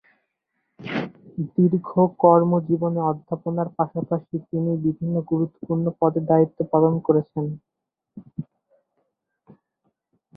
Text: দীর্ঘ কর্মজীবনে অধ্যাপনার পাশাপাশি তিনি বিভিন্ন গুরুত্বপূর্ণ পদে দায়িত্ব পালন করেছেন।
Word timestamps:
দীর্ঘ 1.55 1.89
কর্মজীবনে 2.21 3.01
অধ্যাপনার 3.11 3.67
পাশাপাশি 3.77 4.35
তিনি 4.49 4.71
বিভিন্ন 4.85 5.15
গুরুত্বপূর্ণ 5.31 5.85
পদে 5.99 6.21
দায়িত্ব 6.29 6.59
পালন 6.71 6.93
করেছেন। 7.07 7.45